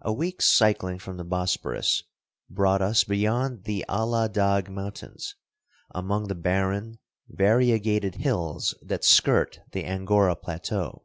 [0.00, 2.04] A week's cycling from the Bosporus
[2.48, 5.34] brought us beyond the Allah Dagh mountains,
[5.90, 6.98] among the barren,
[7.28, 11.04] variegated hills that skirt the Angora plateau.